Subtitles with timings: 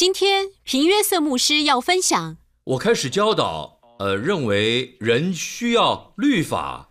[0.00, 6.88] 今天平约瑟牧师要分享，我开始教导，呃，认为人需要律法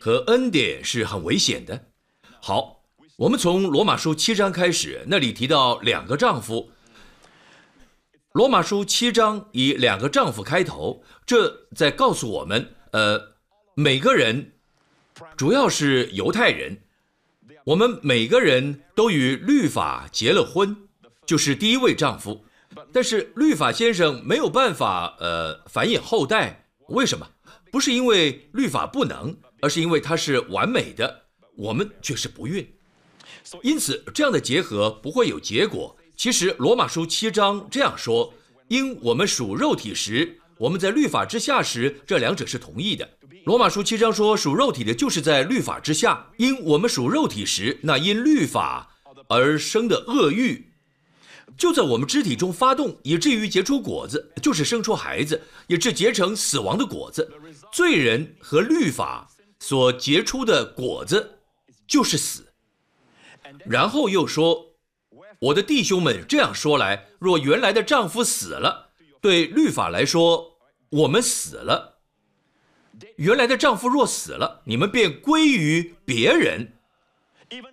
[0.00, 1.84] 和恩典是很危险的。
[2.40, 2.82] 好，
[3.18, 6.72] 我们从罗马书七章开始，那里提到两个丈夫。
[8.32, 13.36] 罗马书七章以两个丈夫开头，这在告诉我们，呃，
[13.76, 14.54] 每个人，
[15.36, 16.82] 主要是犹太人，
[17.66, 20.88] 我们每个人都与律法结了婚，
[21.24, 22.46] 就是第一位丈夫。
[22.92, 26.66] 但是律法先生没有办法，呃，繁衍后代。
[26.88, 27.26] 为什么？
[27.70, 31.24] 不是因为律法不能，而是因为它是完美的，
[31.56, 32.66] 我们却是不孕。
[33.62, 35.96] 因此，这样的结合不会有结果。
[36.16, 38.32] 其实，罗马书七章这样说：
[38.68, 43.08] 因我们属肉体时，我们在律法之下时，这两者是同意的。
[43.44, 48.96] 罗马书七章说，属肉体的就是在律法之下；因我们属肉体时，那因律法
[49.28, 50.67] 而生的恶欲。
[51.58, 57.28] 就在我们肢体中发动，以至于结出果子，就是生出孩子，也是结成死亡的果子。
[57.72, 59.28] 罪人和律法
[59.58, 61.40] 所结出的果子
[61.88, 62.46] 就是死。
[63.66, 64.76] 然后又说
[65.40, 70.58] ：“我的弟兄们，这样说来，若原来的丈夫死了，对律法来说，
[70.90, 71.98] 我们死了。
[73.16, 76.74] 原来的丈夫若死了，你们便归于别人，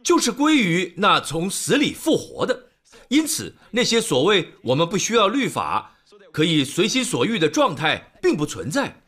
[0.03, 2.64] 就是归于那从死里复活的。”
[3.09, 5.97] 因此，那些所谓我们不需要律法，
[6.31, 9.01] 可以随心所欲的状态，并不存在。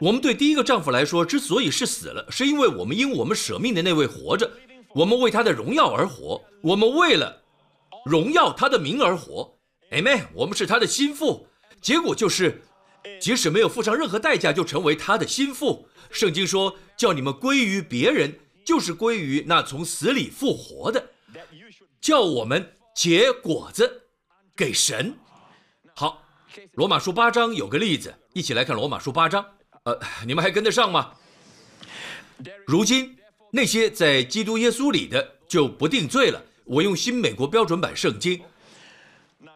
[0.00, 4.50] 我们对第一个丈夫来说，之所以是死了，是因为我们因我们舍命的那位活着，
[4.94, 7.42] 我们为他的荣耀而活，我们为了
[8.04, 9.58] 荣耀他的名而活。
[9.90, 10.26] Amen。
[10.32, 11.46] 我们是他的心腹，
[11.80, 12.62] 结果就是，
[13.20, 15.86] 即使没有付上任何代价，就成为他的心腹。
[16.10, 21.10] 圣经说，叫你们归于别人，就是归于那从死里复活的，
[22.00, 22.72] 叫我们。
[22.96, 24.08] 结果子
[24.56, 25.14] 给神。
[25.94, 26.22] 好，
[26.72, 29.44] 罗马书八章有个例子，一起来看罗马书八章。
[29.82, 31.12] 呃，你们还跟得上吗？
[32.66, 33.14] 如今
[33.52, 36.42] 那些在基督耶稣里的就不定罪了。
[36.64, 38.40] 我用新美国标准版圣经。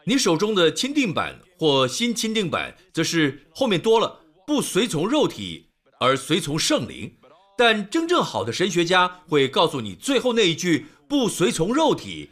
[0.03, 5.67] 你手中的钦定版或新钦定版，则是后面多了不随从肉体
[5.99, 7.11] 而随从圣灵。
[7.57, 12.29] 但真正好的神学家会告诉你，最后那一句不随从肉体。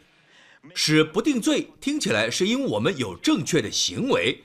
[0.74, 4.42] 使不定罪听起来是因为我们有正确的行为，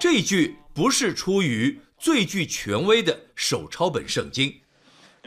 [0.00, 4.54] 这一句不是出于最具权威的手抄本圣经。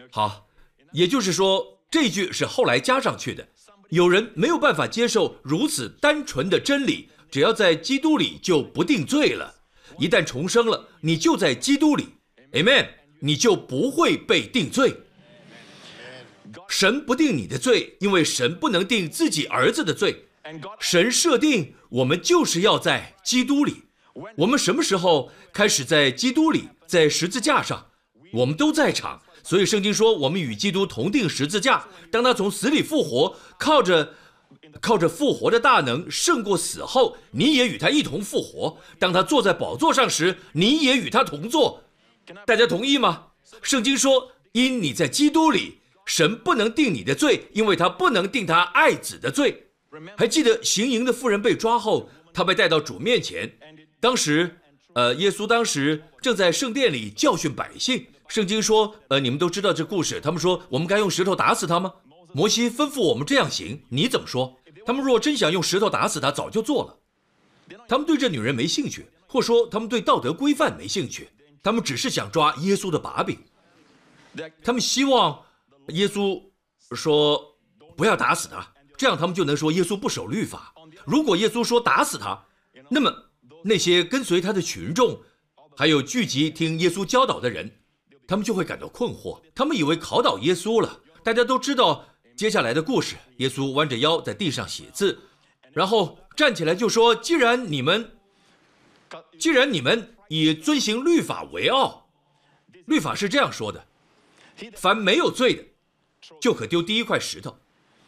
[0.10, 0.48] 好，
[0.94, 3.48] 也就是说这句是后来加上去的。
[3.90, 9.54] 有人没有办法接受如此单纯的真理，只要在基督里就不定罪了。
[10.00, 12.08] 一旦重生了，你就在基督里
[12.54, 12.88] ，Amen，
[13.20, 14.96] 你就不会被定罪。
[16.68, 20.26] 神不定你的罪，因为神不能定自己儿子的罪。
[20.80, 23.84] 神设定我们就是要在基督里。
[24.38, 27.88] 我们什么时候开始在基督里，在十字架上，
[28.34, 29.22] 我们都在场。
[29.44, 31.88] 所以圣经说，我们与基督同定十字架。
[32.12, 34.16] 当他从死里复活，靠着
[34.82, 38.78] 靠着复活的大能胜过死后，你也与他一同复活。
[39.00, 41.84] 当他坐在宝座上时，你也与他同坐。
[42.46, 43.28] 大家同意吗？
[43.62, 45.81] 圣经说，因你在基督里。
[46.12, 49.68] 神不能定你的罪，因为他不能定他爱子的罪。
[50.18, 53.50] 还记得行淫的妇人被抓后，他被带到主面前。
[54.02, 54.58] 当时，
[54.92, 58.06] 呃，耶稣当时正在圣殿里教训百姓。
[58.28, 60.20] 圣经说，呃，你们都知道这故事。
[60.20, 61.94] 他们说，我们该用石头打死他吗？
[62.34, 64.60] 摩西吩咐我们这样行，你怎么说？
[64.86, 67.78] 他们若真想用石头打死他，早就做了。
[67.88, 71.30] 他们对这女人没兴趣，或说他们对道德规范没兴趣。
[71.64, 73.38] 他们只是想抓耶稣的把柄。
[74.62, 75.42] 他们希望。
[75.88, 76.42] 耶稣
[76.96, 77.58] 说
[77.98, 80.74] ：“不要打死他，这样他们就能说耶稣不守律法。
[81.06, 82.46] 如果耶稣说打死他，
[82.90, 83.12] 那么
[83.64, 85.20] 那些跟随他的群众，
[85.76, 87.80] 还有聚集听耶稣教导的人，
[88.28, 89.42] 他们就会感到困惑。
[89.56, 91.02] 他们以为考倒耶稣了。
[91.24, 92.06] 大家都知道
[92.36, 95.20] 接下来的故事：耶稣弯着腰在地上写字，
[95.72, 98.18] 然后站起来就说：‘既然你们，
[99.40, 102.10] 既然你们以遵行律法为傲，
[102.86, 103.86] 律法是这样说的：
[104.76, 105.64] 凡没有罪的。’”
[106.40, 107.58] 就可丢第一块石头，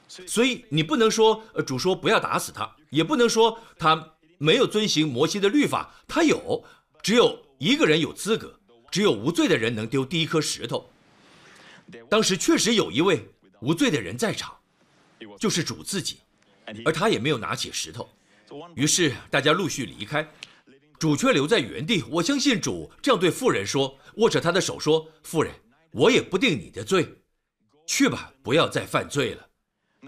[0.07, 6.63] 所以你不能说，主说不要打死他，也不能说他没有遵行摩西的律法，他有，
[7.01, 8.59] 只有一个人有资格，
[8.91, 10.89] 只有无罪的人能丢第一颗石头。
[12.09, 13.27] 当时确实有一位
[13.59, 14.55] 无罪的人在场，
[15.39, 16.17] 就是主自己，
[16.85, 18.09] 而他也没有拿起石头。
[18.75, 20.27] 于是大家陆续离开，
[20.99, 22.03] 主却留在原地。
[22.09, 25.51] 我相信主这样对妇人说，握着他的手说：“妇人，
[25.91, 27.07] 我也不定你的罪。”
[27.85, 29.47] 去吧，不要再犯罪了。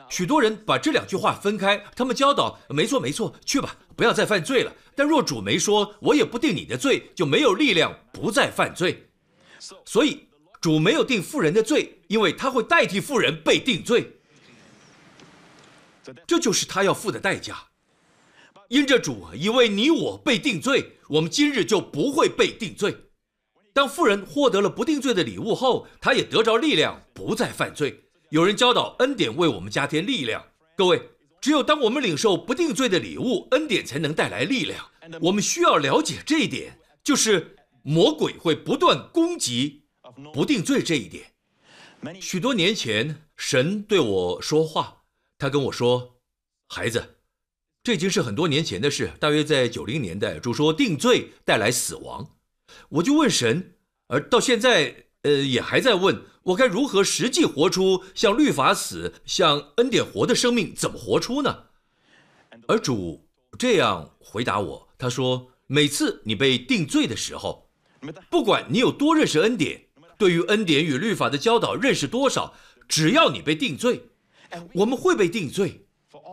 [0.09, 4.73] 许多人把这两句话分开，他们教导没错没错，去吧，不要再犯罪了。
[4.93, 9.09] 但若主没说，我也不定你的罪，就没有力量不再犯罪。
[9.85, 10.27] 所以
[10.59, 14.17] 主没有定富人的罪，因为他会代替富人被定罪。
[16.27, 17.57] 这就是他要付的代价。
[18.67, 22.95] 因着主以为你我被定罪，我们今日就不会被定罪。
[23.75, 28.05] 当富人获得了不定罪的礼物后，他也得着力量，不再犯罪。
[28.29, 30.41] 有人教导恩典为我们加添力量。
[30.77, 31.09] 各位，
[31.41, 34.89] 只有当我们领受不定罪的礼物，恩典才能带来力量。
[35.19, 39.83] 我们需要了解这一点，就是魔鬼会不断攻击
[40.33, 41.25] 不定罪这一点。
[42.21, 45.01] 许多年前，神对我说话，
[45.37, 46.21] 他跟我说
[46.69, 47.17] ：“孩子，
[47.83, 52.25] 这已经是很多年前的事，大约在九零年代，主说定罪带来死亡。”
[52.89, 53.75] 我就问神，
[54.07, 61.65] 而到现在，呃，也还在问我该如何实际活出像律法死、像恩典活的生命，怎么活出呢？
[62.67, 63.27] 而主
[63.57, 67.69] 这样回答我，他说：每次你被定罪的时候，
[68.29, 69.85] 不管你有多认识恩典，
[70.17, 72.53] 对于恩典与律法的教导认识多少，
[72.87, 74.09] 只要你被定罪，
[74.73, 75.87] 我们会被定罪，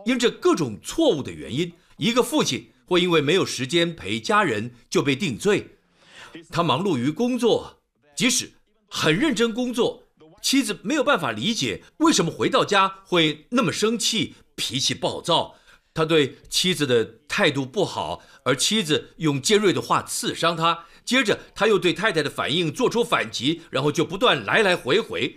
[0.05, 5.79] 因着各种错误的原因，一个父亲会因为没有时间陪家人就被定罪。
[6.51, 7.83] 他忙碌于工作，
[8.17, 8.53] 即使
[8.89, 10.05] 很认真工作，
[10.43, 15.57] 妻子没有办法理解为什么回到家会那么生气、脾气暴躁。
[15.95, 20.87] 他对妻子的态度不好，而妻子用尖锐的话刺伤他。
[21.05, 25.37] 接着他又对太太的反应做出反击，然后就不断来来回回，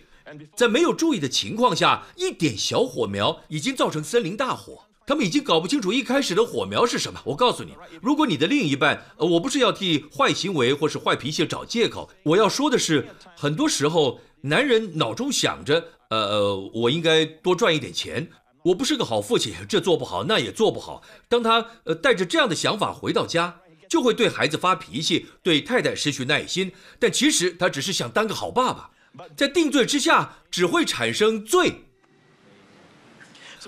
[0.55, 4.84] 在没有注意的情况下，一点小火苗已经造成森林大火。
[5.07, 7.21] 他们已经搞不清楚一开始的火苗是什么。
[7.25, 13.07] 我告诉你，如果你的另一半，呃，我不是要替坏行为或是坏脾气找借口，我要说的是，
[13.37, 18.27] 很多时候男人脑中想着，呃，我应该多赚一点钱，
[18.63, 21.03] 我不是个好父亲，这做不好那也做不好。
[21.29, 26.71] 当他呃带着这样的想法回到家，就会对孩子发脾气，对太太失去耐心。
[26.97, 28.89] 但其实他只是想当个好爸爸，
[29.37, 31.83] 在定罪之下只会产生罪。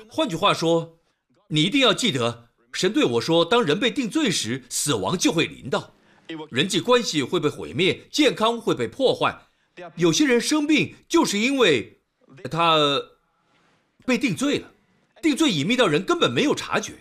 [0.10, 0.97] 换句话说。
[1.50, 5.94] 你一定要记得，神对我说：“当人被定罪时，死亡就会临到，
[6.50, 9.44] 人际关系会被毁灭，健康会被破坏。
[9.96, 12.02] 有些人生病，就是因为
[12.52, 12.76] 他
[14.06, 14.70] 被定罪了，
[15.22, 16.96] 定罪隐秘到人根本没有察觉。”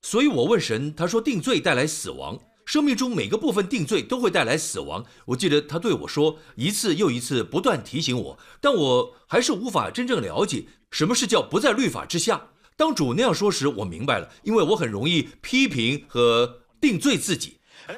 [0.00, 5.06] 所以我问神，他说：“定罪带来死亡。”生命中每个部分定罪都会带来死亡。
[5.24, 12.50] 我记得他对我说一次又一次，不断提醒我，但我还是无法真正了解什么是叫不在律法之下。
[12.76, 17.56] 当主那样说时，我明白了，因为我很容易批评和定罪自己。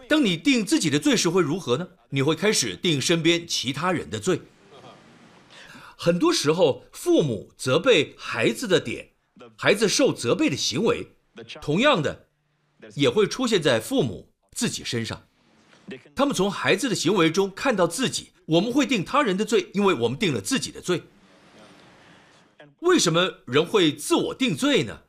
[0.08, 1.88] 当你定自己的罪时会如何呢？
[2.10, 4.40] 你会开始定身边其他人的罪。
[5.96, 9.08] 很多时候，父母责备孩子的点，
[9.56, 11.08] 孩子受责备的行为，
[11.60, 12.28] 同样的，
[12.94, 14.29] 也会出现在父母。
[14.52, 15.22] 自己身上，
[16.14, 18.30] 他们从孩子的行为中看到自己。
[18.46, 21.04] 我们会定他人的罪，因为我们定了自己的罪。
[22.80, 25.00] 为什么人会自我定罪呢？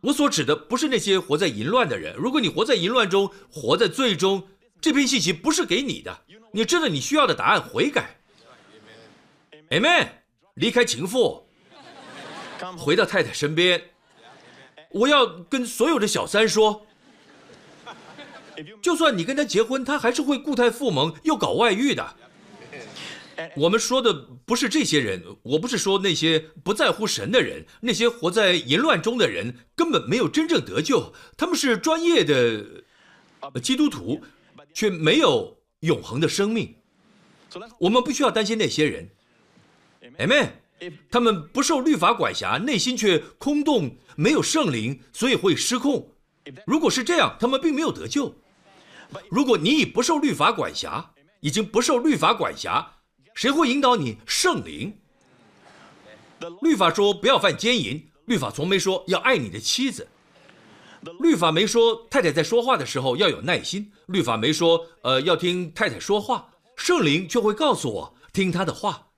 [0.00, 2.16] 我所指的不是那些活在淫乱的人。
[2.16, 4.48] 如果你活在淫乱中，活在罪中，
[4.80, 6.22] 这篇信息不是给你的。
[6.52, 8.16] 你知道你需要的答案，悔改。
[9.68, 10.08] Amen。
[10.54, 11.46] 离开情妇，
[12.78, 13.90] 回到太太身边。
[14.90, 16.86] 我要跟所有的小三说。
[18.82, 22.16] 就算你跟他结婚，他还是会固态复萌又搞外遇的。
[23.56, 24.12] 我们说的
[24.44, 32.64] 不是这些人，我不是说那些不在乎神的人，那些活在淫乱中的人根本没有真正得救，他们是专业的
[33.62, 34.20] 基督徒，
[34.74, 36.74] 却没有永恒的生命。
[37.78, 39.08] 我们不需要担心那些人
[40.18, 40.50] ，Amen。
[41.10, 46.14] 他们不受律法管辖，内心却空洞，没有圣灵，所以会失控。
[46.66, 48.34] 如果是这样，他们并没有得救。
[49.30, 52.94] 如果你已不受律法管辖，已经不受律法管辖，
[53.34, 54.18] 谁会引导你？
[54.26, 54.96] 圣灵。
[56.62, 60.08] 律法说不要犯奸淫，律法从没说要爱你的妻子。
[61.20, 66.48] 律法没说太太在说话的时候要有耐心，律法没说呃要听太太说话。
[66.76, 69.08] 圣灵却会告诉我听他的话，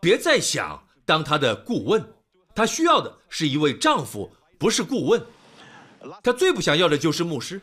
[0.00, 2.14] 别再想当他的顾问，
[2.54, 5.22] 他需要的是一位丈夫，不是顾问。
[6.22, 7.60] 他最不想要的就是牧师。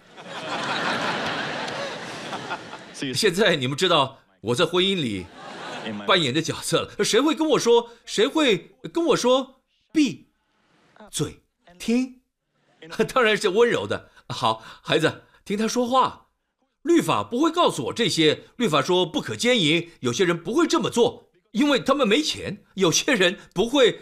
[3.15, 5.25] 现在你们知道我在婚姻里
[6.05, 7.03] 扮演的角色了。
[7.03, 7.91] 谁会跟我说？
[8.05, 9.61] 谁会跟我说？
[9.91, 10.27] 闭
[11.09, 11.41] 嘴，
[11.77, 12.21] 听。
[13.13, 14.09] 当然是温柔的。
[14.29, 16.27] 好，孩子，听他说话。
[16.83, 18.43] 律法不会告诉我这些。
[18.55, 24.01] 律法说不可奸淫，有些人不会这么做，因为他们没钱；有些人不会，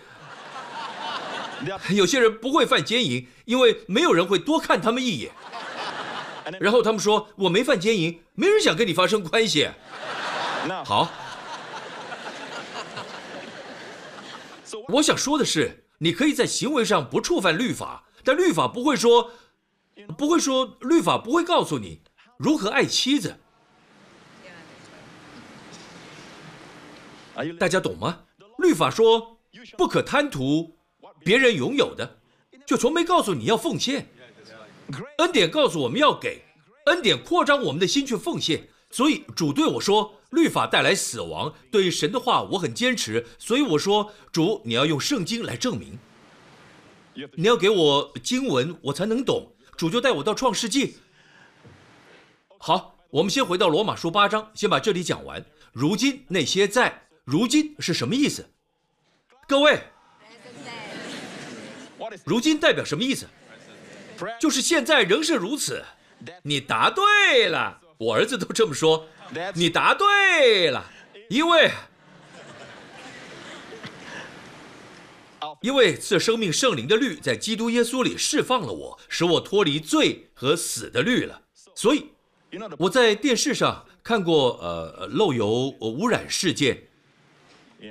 [1.90, 5.32] 有些人不会犯奸淫，因为没有人会多看他们一眼。
[6.60, 9.70] 然后他们说我没犯奸淫，没人想跟你发生关系。
[10.86, 11.12] 好，
[14.90, 19.32] 我想说的是，你可以在行为上不触犯律法，但律法不会说，
[20.18, 22.02] 不会说，律法不会告诉你
[22.38, 23.38] 如何爱妻子。
[27.60, 28.24] 大家懂吗？
[28.58, 29.40] 律法说
[29.78, 30.78] 不可贪图
[31.24, 32.20] 别人拥有的，
[32.66, 34.10] 就从没告诉你要奉献。
[35.18, 36.44] 恩典告诉我们要给，
[36.86, 38.70] 恩典扩张我们的心去奉献。
[38.90, 40.14] 所以主对我说。
[40.32, 45.98] 律法带来死亡，对神的话我很坚持，所以我说主，你要用圣经来证明，
[47.36, 49.54] 你要给我经文，我才能懂。
[49.78, 50.98] 主就带我到创世纪。
[52.58, 55.46] 好，我们先回到罗马书八章，先把这里讲完。
[55.72, 58.50] 如今那些在，如今是什么意思？
[59.48, 59.80] 各位，
[62.26, 63.26] 如今代表什么意思？
[64.40, 65.84] 就是现在仍是如此。
[66.44, 69.08] 你答对了，我儿子都这么说。
[69.54, 70.90] 你答对了，
[71.30, 71.72] 因为，
[75.62, 81.42] 因为赐生命圣灵的律在基督耶稣里释放了我，使我脱离罪和死的律了。
[81.76, 82.08] 所以
[82.80, 86.88] 我在电视上看过呃漏油污染事件，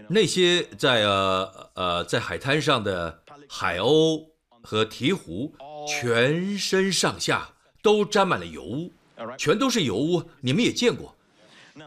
[0.09, 4.27] 那些在呃呃在海滩上的海鸥
[4.63, 5.53] 和鹈鹕，
[5.87, 8.93] 全身上下都沾满了油污，
[9.39, 11.15] 全都是油污，你们也见过。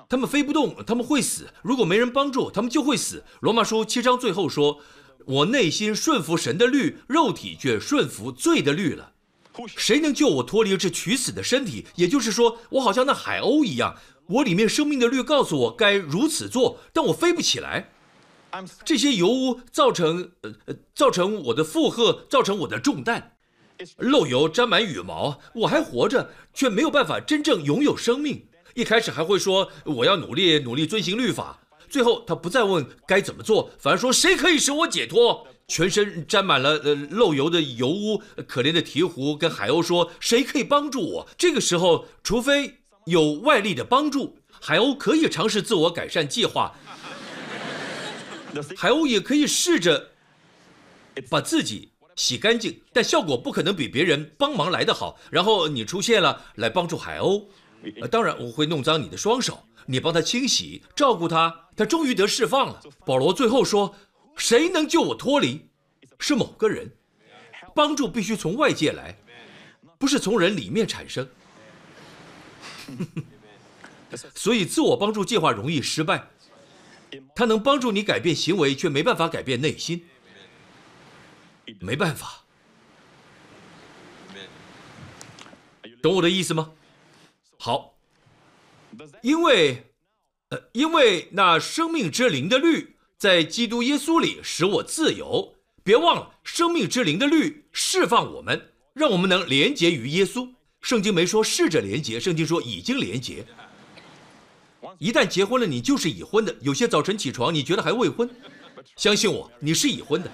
[0.08, 1.48] 他们飞不动，他们会死。
[1.62, 3.24] 如果没人帮助，他们就会死。
[3.42, 4.80] 罗马书七章最后说
[5.26, 9.14] ：“我内心顺服神的律，肉体却顺服罪的律了。
[9.68, 11.86] 谁能救我脱离这取死的身体？
[11.96, 17.90] 也就是说，我好像那海鸥一样，我里面生命的律告诉我该如此做，但我飞不起来。
[18.86, 23.38] 这些油污造成呃呃，造成我的负荷，造成我的重担。
[23.98, 28.46] 漏油沾满羽毛，我还活着，却没有办法真正拥有生命。”
[28.76, 31.60] 一开始还会说我要努力努力遵行律法，
[31.90, 35.48] 最后他不再问该怎么做，反而说谁可以使我解脱？
[35.68, 41.30] 全身沾满了呃漏油的油污，可怜的鹈鹕跟海鸥说谁可以帮助我？
[41.38, 46.76] 这个时候，除非有外力的帮助，海鸥可以尝试自我改善计划，
[48.76, 50.10] 海鸥也可以试着
[51.30, 51.89] 把自己
[52.20, 55.18] 洗干净，但效果不可能比别人帮忙来得好。
[55.32, 57.46] 然后你出现了，来帮助海鸥。
[58.02, 62.82] 呃，当然我会弄脏你的双手，你帮他清洗，照顾他，他终于得释放了。
[63.06, 63.96] 保罗最后说
[64.36, 65.70] ：“谁能救我脱离？
[66.20, 66.92] 是某个人，
[67.74, 69.18] 帮助必须从外界来，
[69.98, 71.26] 不是从人里面产生。
[74.36, 76.28] 所以自我帮助计划容易失败，
[77.34, 80.04] 他能帮助你改变行为，却没办法改变内心，
[81.80, 82.46] 没办法。
[86.02, 86.72] 懂我的意思吗？”
[87.58, 87.96] 好，
[89.22, 89.92] 因为，
[90.50, 95.56] 呃，因为那生命之灵的律在基督耶稣里使我自由。
[95.84, 100.54] 别忘了，生命之灵的律释放我们，让我们能连结于耶稣。
[100.82, 103.46] 圣经没说试着连结，圣经说已经连结。
[105.00, 106.56] 一旦结婚了，你就是已婚的。
[106.62, 108.30] 有些早晨起床，你觉得还未婚，
[108.96, 110.32] 相信我，你是已婚的。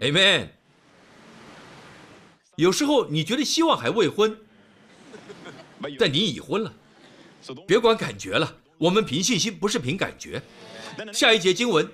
[0.00, 0.48] Amen。
[2.56, 4.38] 有时候你觉得希望还未婚。
[5.98, 6.74] 但你已婚了，
[7.66, 8.56] 别管感觉了。
[8.78, 10.42] 我们凭信心，不是凭感觉。
[11.12, 11.88] 下一节经文，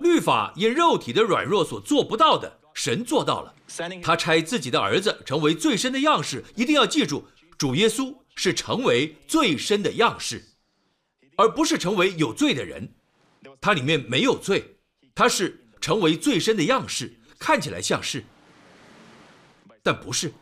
[0.00, 3.54] 律法因肉体的软弱所做不到的，神做到了。
[4.02, 6.44] 他差自己的儿子成为最深的样式。
[6.54, 7.24] 一定要记住，
[7.56, 10.44] 主耶稣是成为最深的样式，
[11.36, 12.92] 而不是成为有罪的人。
[13.60, 14.76] 他里面没有罪，
[15.14, 18.24] 他是成为最深的样式，看起来像是，
[19.82, 20.32] 但不是。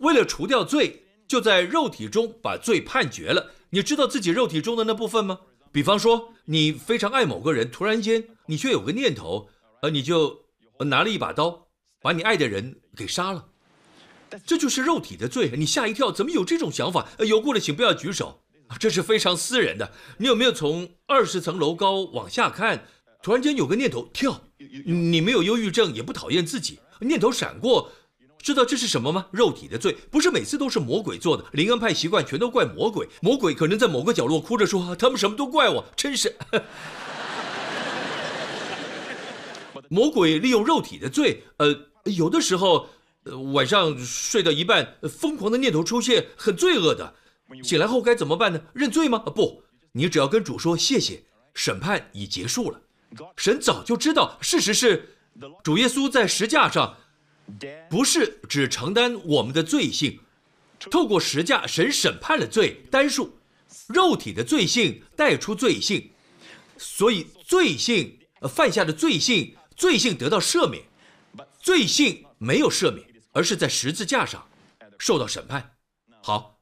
[0.00, 1.00] 为了除掉罪。
[1.26, 3.52] 就在肉体中把罪判决了。
[3.70, 5.40] 你知道自己肉体中的那部分吗？
[5.72, 9.48] 比方说，你非常爱某个人，突然间你却有个念头，
[9.80, 10.44] 呃，你就
[10.80, 11.66] 拿了一把刀，
[12.02, 13.46] 把你爱的人给杀了。
[14.44, 15.50] 这就是肉体的罪。
[15.56, 17.08] 你吓一跳，怎么有这种想法？
[17.20, 18.44] 有过的请不要举手，
[18.78, 19.92] 这是非常私人的。
[20.18, 22.86] 你有没有从二十层楼高往下看，
[23.24, 24.38] 突然间有个念头跳？
[24.84, 27.90] 你没有忧郁症，也不讨厌自己，念头闪过。
[28.36, 29.28] 知道这是什么吗？
[29.30, 31.42] 肉体的罪不是每次都是魔鬼做的。
[31.52, 36.36] 灵恩派习惯全都怪魔鬼，魔鬼可能在某个角落哭着说：“他们什么都怪我，真是。
[39.88, 42.90] ”魔鬼利用肉体的罪，呃，有的时候
[43.22, 47.14] 呃，晚上睡到一半，疯狂的念头出现，很罪恶的。
[47.62, 48.60] 醒来后该怎么办呢？
[48.74, 49.18] 认罪吗？
[49.20, 49.62] 不，
[49.92, 52.82] 你只要跟主说谢谢，审判已结束了。
[53.36, 55.16] 神早就知道，事实是，
[55.62, 56.96] 主耶稣在石架上，
[57.90, 60.20] 不是只承担我们的罪性，
[60.90, 63.36] 透过石架，神审判了罪，单数，
[63.88, 66.10] 肉体的罪性带出罪性，
[66.78, 68.18] 所以罪性
[68.48, 70.82] 犯下的罪性，罪性得到赦免，
[71.60, 74.46] 罪性没有赦免，而是在十字架上
[74.98, 75.72] 受到审判。
[76.22, 76.58] 好，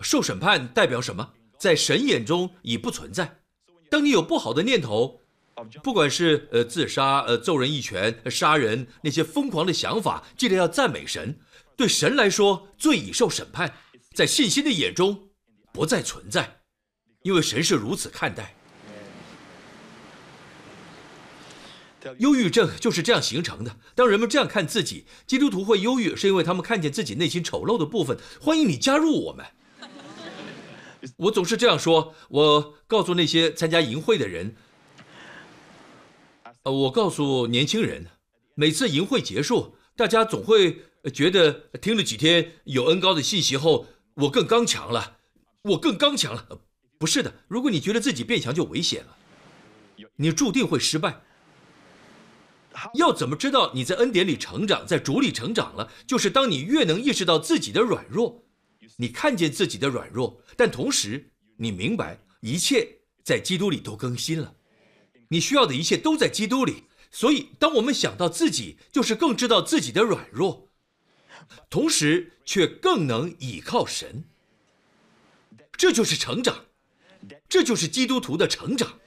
[0.00, 1.32] 受审判代表什么？
[1.58, 3.40] 在神眼中已不存在。
[3.90, 5.17] 当你有不好的念头。
[5.82, 11.38] 不管是呃自杀、呃揍人一拳、杀人那些疯狂的想法，记得要赞美神。
[11.76, 13.74] 对神来说，罪已受审判，
[14.12, 15.28] 在信心的眼中
[15.72, 16.60] 不再存在，
[17.22, 18.54] 因为神是如此看待。
[22.18, 23.76] 忧郁症就是这样形成的。
[23.94, 28.18] 当人们这样看自己，基督徒会忧郁，是因为他们看见自己内心丑陋的部分。
[28.40, 29.44] 欢迎你加入我们。
[31.18, 34.56] 我总是这样说，我告诉那些参加营会的人。
[36.64, 38.06] 我告诉年轻人，
[38.54, 45.18] 每次营会结束，大家总会觉得听了几天有恩高的信息后，我更刚强了，
[45.62, 46.60] 我更刚强了。
[46.98, 49.16] 不是的，如果你觉得自己变强就危险了，
[50.16, 51.22] 你注定会失败。
[52.94, 55.90] 要怎么知道你在恩典里成长，在主里成长了？
[56.06, 58.44] 就是当你越能意识到自己的软弱，
[58.96, 64.54] 你看见自己的软弱，但同时你明白一切在基督里都更新了。
[65.28, 70.68] 你需要的一切都在基督里，所以当我们想到自己，就是更知道自己的软弱，
[71.68, 74.24] 同时却更能倚靠神。
[75.76, 76.64] 这就是成长，
[77.48, 78.98] 这就是基督徒的成长。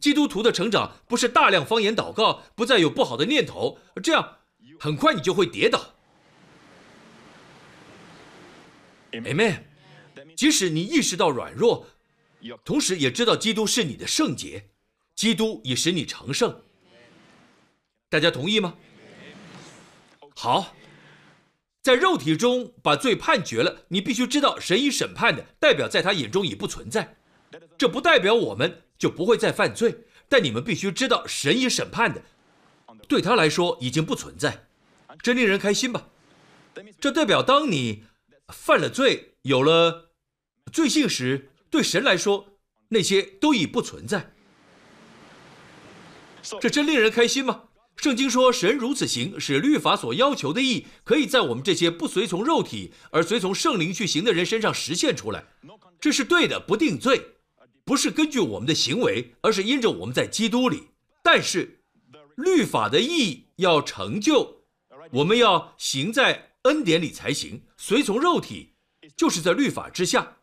[0.00, 4.38] 基督徒的成长不是大量方言祷告，不再有不好的念头，这样
[4.80, 5.94] 很快你就会跌倒。
[9.12, 9.62] Amen。
[10.34, 11.86] 即使你意识到软弱，
[12.64, 14.70] 同时也知道基督是你的圣洁。
[15.16, 16.60] 基督已使你成圣，
[18.10, 18.74] 大家同意吗？
[20.36, 20.76] 好，
[21.82, 27.16] 在肉体中把罪判决了，你必须知道神已审判的，代表在他眼中已不存在。
[27.78, 32.22] 这不代表我们就不会再犯罪，但你们必须知道神已审判的，
[33.08, 34.68] 对他来说已经不存在。
[35.22, 36.08] 真令人开心吧？
[37.00, 38.04] 这代表当你
[38.48, 40.10] 犯了罪，有了
[40.70, 44.34] 罪性时，对神来说那些都已不存在。
[46.60, 47.64] 这真令人开心吗？
[47.96, 55.44] 圣经说，神如此行，使律法所要求的义，可以在我们这些不随从肉体而随从圣灵去行的人身上实现出来。
[55.98, 57.20] 这是对的，不定罪，
[57.84, 60.88] 不是根据我们的行为，而是因着我们在基督里。
[61.22, 61.80] 但是，
[62.36, 64.66] 律法的义要成就，
[65.12, 67.62] 我们要行在恩典里才行。
[67.78, 68.74] 随从肉体，
[69.16, 70.36] 就是在律法之下。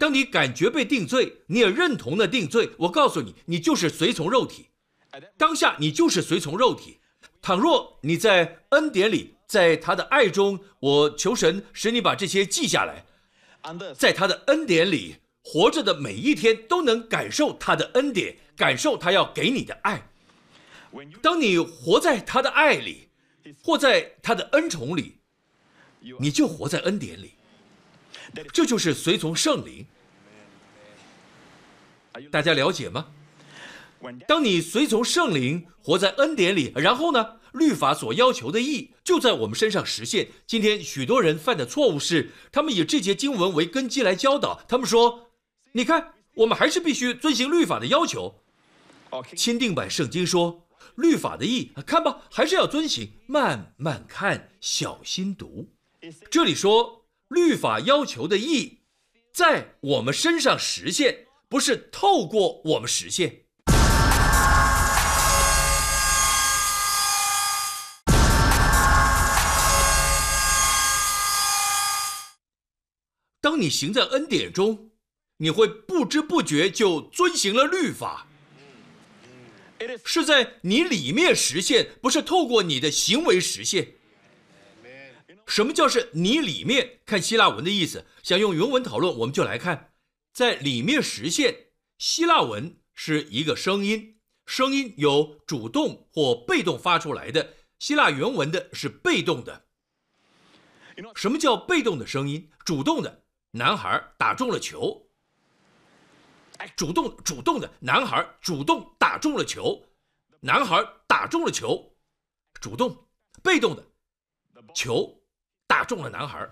[0.00, 4.70] 当你感觉被定罪，你也认同了定罪，我告诉你，你就是随从肉体。
[5.36, 6.98] 当下你就是随从肉体，
[7.40, 13.04] 倘若你在恩典里，在他的爱中，我求神使你把这些记下来，
[13.94, 20.08] 在他的恩典里活着的每一天都能感受他的恩典，感受他要给你的爱。
[21.22, 23.08] 当你活在他的爱里，
[23.62, 25.20] 或在他的恩宠里，
[26.18, 27.32] 你就活在恩典里。
[28.52, 29.86] 这就是随从圣灵。
[32.30, 33.06] 大家了解吗？
[34.26, 40.28] 当你随从圣灵活在恩典里，然后呢，律法所要求的义就在我们身上实现。
[40.46, 44.62] 今天许多人犯的错误是，他们以这节经文为根基来教导。
[44.68, 45.30] 他们说
[45.72, 48.42] ：“你看，我们还是必须遵行律法的要求。”
[49.34, 55.68] 钦定版圣经说：“律法的义，看吧，还是要遵行，慢慢看，小心读。”
[56.30, 58.80] 这里说律法要求的义
[59.32, 63.45] 在我们身上实现，不是透过我们实现。
[73.60, 74.90] 你行在恩典中，
[75.38, 78.28] 你会不知不觉就遵行了律法，
[80.04, 83.94] 是在你里面实现，不是透过你的行为实现。
[85.46, 86.98] 什么叫是你里面？
[87.06, 89.92] 看希腊文的意思，想用原文讨论，我们就来看，
[90.32, 91.66] 在里面实现。
[91.98, 97.54] 希腊文是一个声音，声音有主动或被动发出来的。
[97.78, 99.66] 希腊原文的是被动的。
[101.14, 102.50] 什么叫被动的声音？
[102.64, 103.25] 主动的。
[103.50, 105.06] 男孩打中了球，
[106.58, 109.82] 哎，主动主动的男孩主动打中了球，
[110.40, 111.96] 男孩打中了球，
[112.60, 113.06] 主动，
[113.42, 113.82] 被动的
[114.74, 115.22] 球
[115.66, 116.46] 打中了男孩。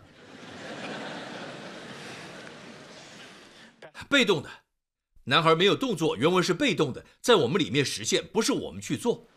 [4.09, 4.50] 被动的，
[5.24, 9.28] 男孩没有动作，原文是被动的，在我们里面实现，不是我们去做。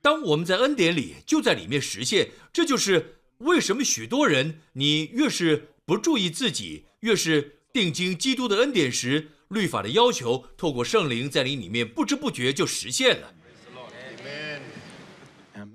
[0.00, 2.30] 当我们在恩典里，就在里面实现。
[2.52, 13.34] 这就是为什么许多人，你越是不注意自己，越是定睛基督的恩典时，律法的要求透过圣灵在你里面不知不觉就实现了。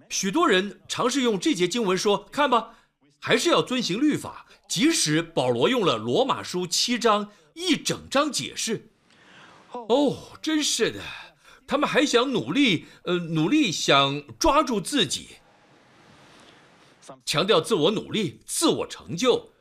[0.09, 2.75] 许多人尝试用这节经文说：“看吧，
[3.19, 8.89] 还是要遵行律法。”即使保罗用了罗马书七章一整章解释，
[9.71, 10.99] 哦，真是的，
[11.67, 15.27] 他们还想努力，呃，努力想抓住自己，
[17.25, 19.51] 强调自我努力、自我成就，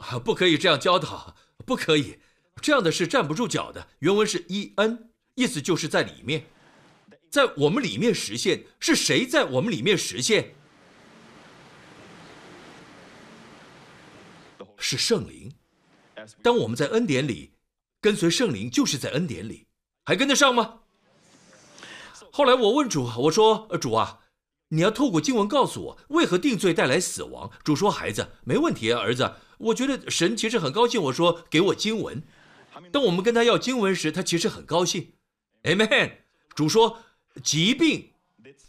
[0.00, 2.18] 啊，不可以这样教导，不可以，
[2.62, 3.88] 这样的是站不住脚的。
[4.00, 6.46] 原文是 e n，，意思就是在里面，
[7.30, 10.54] 在我们里面实现，是谁在我们里面实现？
[14.78, 15.52] 是圣灵。
[16.42, 17.52] 当我们在恩典里
[18.00, 19.66] 跟随圣灵，就是在恩典里，
[20.04, 20.80] 还跟得上吗？
[22.30, 24.20] 后来我问主，我说：“主啊，
[24.68, 29.34] 你要透过经文告诉我，为何定罪带来死亡？”主说：“孩子，没问题，儿子。
[29.58, 31.02] 我觉得神其实很高兴。
[31.04, 32.22] 我说给我经文。
[32.92, 35.12] 当我们跟他要经文时，他其实很高兴。
[35.64, 36.12] Amen。
[36.54, 36.98] 主说：
[37.42, 38.12] 疾病，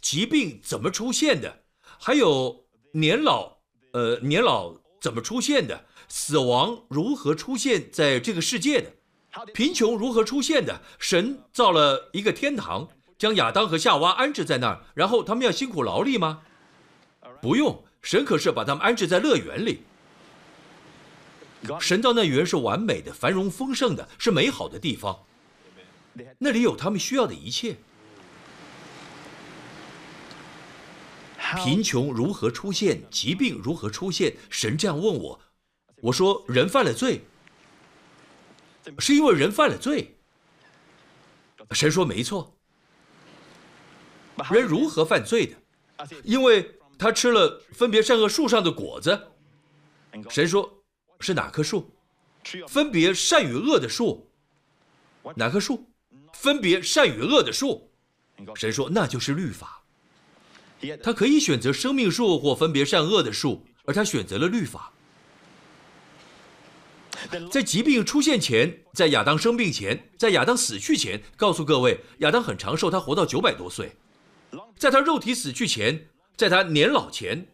[0.00, 1.62] 疾病怎么出现的？
[1.98, 3.58] 还有年老，
[3.92, 8.92] 呃，年老怎么出现的？”死亡如何出现在这个世界的？
[9.54, 10.82] 贫穷如何出现的？
[10.98, 12.88] 神造了一个天堂，
[13.20, 16.40] 将亚当和夏娃安置在那儿，然后他们要辛苦劳力吗？
[17.42, 19.82] 不用，神可是把他们安置在乐园里。
[21.78, 25.26] 神造那园是完美的、繁荣丰盛的，是美好的地方，
[26.38, 27.76] 那里有他们需要的一切。
[31.62, 33.02] 贫穷如何出现？
[33.10, 34.34] 疾病如何出现？
[34.48, 35.40] 神这样问我。
[36.00, 37.26] 我说人犯了罪，
[38.98, 40.16] 是因为人犯了罪。
[41.72, 42.56] 神说没错。
[44.50, 45.56] 人如何犯罪的？
[46.24, 49.28] 因为他吃了分别善恶树上的果子。
[50.28, 50.82] 神说，
[51.20, 51.94] 是哪棵树？
[52.68, 54.30] 分别善与恶的树。
[55.36, 55.90] 哪棵树？
[56.32, 57.90] 分别善与恶的树。
[58.56, 59.82] 神说，那就是律法。
[61.02, 64.92] 他可以选择生命树或分别善恶的树，而他选择了律法。
[67.50, 73.94] 在疾病出现前，在亚当生病前，在亚当死去前，告诉各位，亚当很长寿，他活到九百多岁。
[74.76, 77.46] 在他肉体死去前，在他年老前，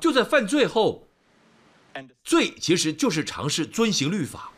[0.00, 1.08] 就在犯罪后，
[2.24, 4.52] 罪其实就是尝试遵行律法。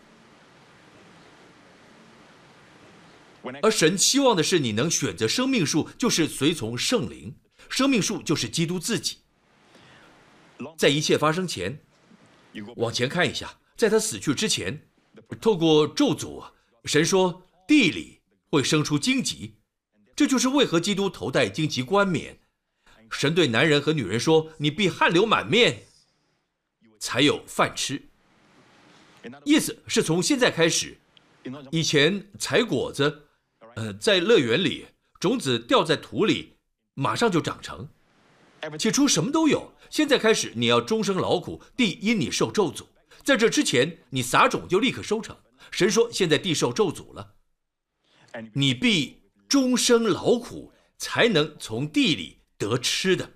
[3.63, 7.37] 而神期望的是你能选择生命树，就是随从圣灵。
[7.69, 9.19] 生命树就是基督自己。
[10.79, 11.79] 在一切发生前。
[12.77, 14.87] 往前看一下，在他死去之前，
[15.41, 16.43] 透过咒诅，
[16.85, 18.14] 神说地里
[18.55, 19.57] 会生出荆棘，
[20.15, 22.39] 这就是为何基督头戴荆棘冠冕。
[23.11, 25.83] 神对男人和女人说：“你必汗流满面，
[27.01, 28.01] 才有饭吃。”
[29.45, 30.97] 意思是从现在开始，
[31.73, 33.25] 以前采果子，
[33.75, 34.87] 呃，在乐园里，
[35.19, 36.55] 种子掉在土里，
[36.95, 37.89] 马上就长成。
[38.79, 42.85] 起初什么都有，现在开始你要终生劳苦，地因你受咒诅。
[43.25, 45.37] 在这之前，你撒种就立刻收成。
[45.71, 47.34] 神说：“现在地受咒诅了，
[48.53, 53.31] 你必终生劳苦，才能从地里得吃的。”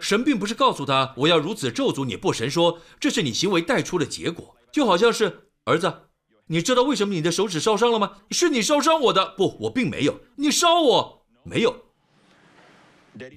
[0.00, 6.08] 神并不是告诉他我要如此咒诅你，不，神说这是你行为带出的结果，就好像是儿子，
[6.46, 8.18] 你知道为什么你的手指烧伤了吗？
[8.30, 11.84] 是你烧伤我的，不，我并没有，你烧我，没有。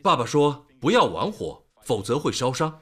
[0.01, 2.79] 爸爸说：“不要玩火，否则会烧伤。”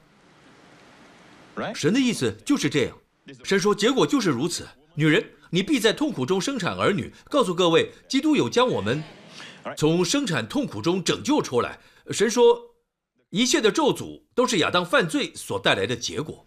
[1.74, 2.96] 神的意思就是这样。
[3.42, 4.68] 神说：“结果就是如此。
[4.94, 9.00] 女人，你必在痛苦中生产儿女。”告诉各位，基督有将我们
[9.76, 11.78] 从生产痛苦中拯救出来。
[12.10, 12.74] 神说，
[13.30, 16.44] 一切的咒诅都是亚当犯罪所带来的结果。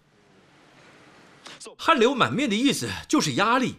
[1.77, 3.75] 汗流满面的意思就是压力，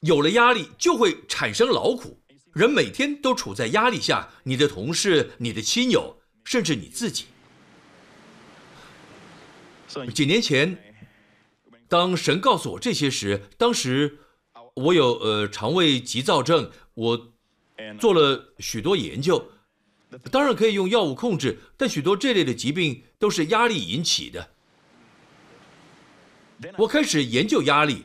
[0.00, 2.18] 有了压力就会产生劳苦。
[2.54, 7.26] 人每天都处在压力下，你的同事、你的亲友，甚至你自己。
[10.14, 10.89] 几年前，
[11.90, 14.20] 当神告诉我这些时，当时
[14.76, 17.32] 我有呃肠胃急躁症，我
[17.98, 19.50] 做了许多研究，
[20.30, 24.50] 当然可以用药物控制，但许多这类的疾病都是压力引起的。
[26.78, 28.04] 我开始研究压力，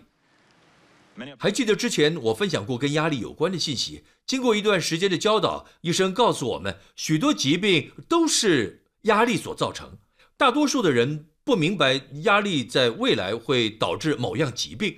[1.38, 4.04] 还记得之前我分享过跟压力有关的信息。
[4.26, 10.00] 经过一段时间的教导，医生告诉我们，许多疾病都是压力所造成。
[10.36, 14.98] 大多数的人不明白压力在未来会导致某样疾病，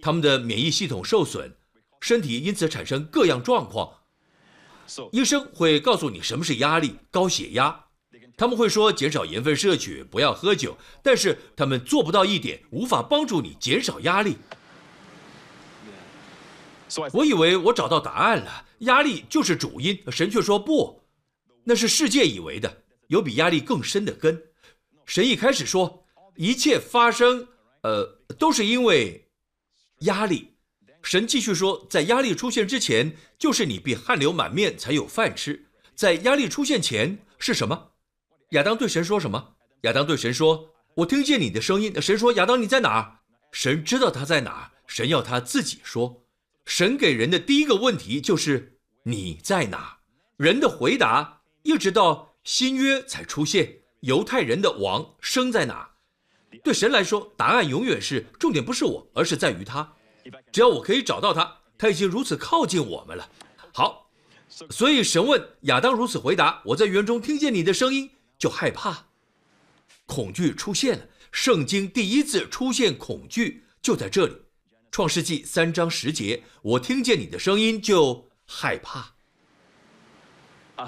[0.00, 1.54] 他们的免疫系统受损，
[2.00, 3.92] 身体因此产生各样状况。
[5.12, 7.84] 医生会告诉你什么是压力，高血压。
[8.34, 14.38] 他们会说减少盐分摄取，不要喝酒，但是他们做不到一点，无法帮助你减少压力。
[17.12, 20.02] 我以为我找到答案了，压力就是主因。
[20.10, 21.02] 神却说不，
[21.64, 24.42] 那是世界以为的，有比压力更深的根。
[25.08, 26.04] 神一开始说，
[26.36, 27.48] 一切发生，
[27.80, 28.04] 呃，
[28.38, 29.26] 都是因为
[30.00, 30.52] 压力。
[31.00, 35.64] 神继续说，在压力出现之前，就是你必汗流满面才有饭吃。
[35.94, 37.92] 在压力出现前是什么？
[38.50, 39.54] 亚当对神说什么？
[39.80, 44.70] 亚当对神说：“我听见你的声音。”神说：“亚当，你在哪？”神知道他在哪。
[44.86, 46.22] 神要他自己说。
[46.66, 50.00] 神给人的第一个问题就是你在哪？
[50.36, 55.90] 人的回答一直到新约才出现，犹太人的王生在哪？
[56.64, 59.94] 对神来说，答案永远是重点不是我，而是在于他。
[60.52, 63.30] 只要我可以找到他，他已经如此靠近我们了。
[63.72, 64.10] 好，
[64.70, 69.06] 所以神问亚当如此回答：我在园中听见你的声音，就害怕，
[70.06, 71.06] 恐惧出现了。
[71.30, 74.34] 圣经第一次出现恐惧就在这里。
[74.90, 79.17] 创世纪三章十节，我听见你的声音就害怕。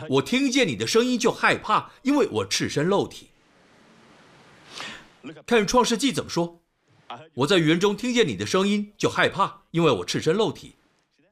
[0.09, 3.31] 我听见你的声音就害怕，因为我赤身露体。
[5.46, 6.62] 看创世纪怎么说？
[7.35, 10.76] 我在园中听见你的声音就害怕，因为我赤身露体。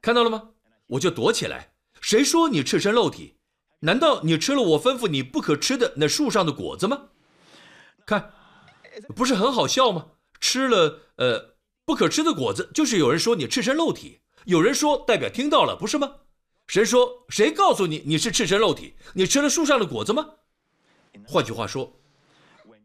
[0.01, 0.49] 看到了吗？
[0.87, 1.73] 我就躲起来。
[2.01, 3.35] 谁说你赤身露体？
[3.81, 7.03] 难道你吃了我吩咐你不可吃的那树上的果子吗？
[8.05, 8.33] 看，
[9.15, 10.07] 不是很好笑吗？
[10.39, 11.55] 吃了，呃。
[11.85, 16.17] 不可吃的果子，就是有人说你赤身露体，有人说代表听到了，不是吗？
[16.69, 18.93] 神说，谁告诉你你是赤身露体？
[19.15, 20.23] 你吃了树上的果子吗？
[21.25, 21.99] 换句话说，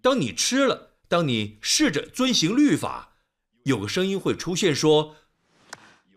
[0.00, 3.16] 当你吃了，当你试着遵行律法，
[3.64, 5.14] 有个声音会出现说，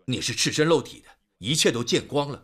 [0.06, 1.08] 你是赤身露体的，
[1.40, 2.42] 一切都见光了。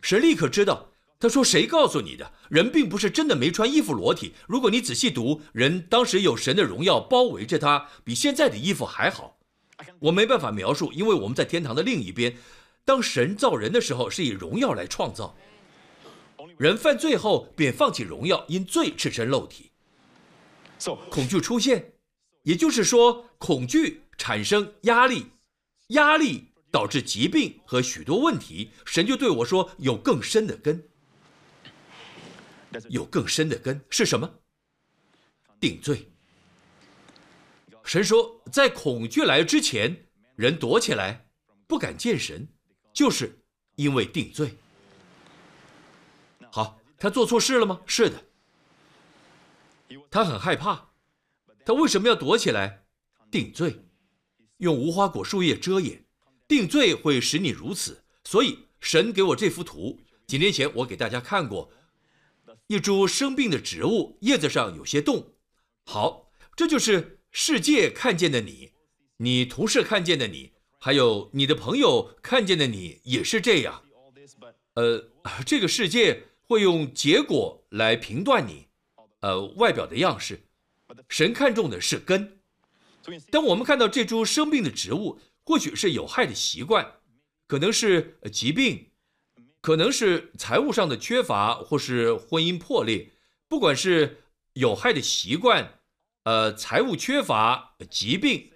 [0.00, 0.90] 神立刻知道。
[1.18, 2.32] 他说：“谁告诉你的？
[2.48, 4.32] 人并不是真的没穿衣服裸体。
[4.46, 9.40] 如果你仔细读，人当时有神的荣耀包围着他，比现在的衣服还好。
[9.98, 12.36] 我没办法描述，因为我们在天堂的另一边。
[12.88, 15.36] 当神造人的时候，是以荣耀来创造。
[16.56, 19.70] 人犯罪后便放弃荣耀，因罪赤身露体。
[21.10, 21.92] 恐惧出现，
[22.44, 25.26] 也就是说，恐惧产生压力，
[25.88, 28.70] 压力导致疾病和许多问题。
[28.86, 30.82] 神就对我说：有更深的根。”
[32.88, 34.30] 有更深的根是什么？
[35.60, 36.10] 定罪。
[37.84, 41.26] 神说，在恐惧来之前，人躲起来，
[41.66, 42.48] 不敢见神，
[42.98, 43.38] 就是
[43.76, 44.56] 因为定罪。
[46.50, 47.80] 好，他做错事了吗？
[47.86, 48.24] 是的。
[50.10, 50.90] 他很害怕，
[51.64, 52.82] 他为什么要躲起来？
[53.30, 53.84] 定罪，
[54.56, 56.04] 用无花果树叶遮掩，
[56.48, 58.02] 定罪会使你如此。
[58.24, 61.70] 所以神给我这幅图，几年前我给大家看过。
[62.66, 65.34] 一株生病的植物，叶子上有些洞。
[65.84, 68.72] 好，这就是世界看见的你，
[69.18, 73.82] 你同事看见的你，还有你的朋友看见的你，也是这样。
[74.74, 75.10] 呃，
[75.44, 78.68] 这个世界会用结果来评断你，
[79.20, 80.40] 呃，外表的样式。
[81.08, 82.38] 神看重的是根。
[83.30, 86.94] 当我们看到这株生病的植物，或许是有害的习惯，
[87.46, 88.86] 可能是疾病。
[89.60, 93.10] 可能是财务上的缺乏，或是婚姻破裂，
[93.48, 95.80] 不管是有害的习惯，
[96.22, 98.52] 呃，财务缺乏，疾病。